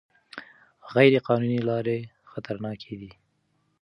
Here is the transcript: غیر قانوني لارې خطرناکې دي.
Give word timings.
غیر 0.93 1.13
قانوني 1.27 1.59
لارې 1.69 1.97
خطرناکې 2.31 2.93
دي. 3.01 3.11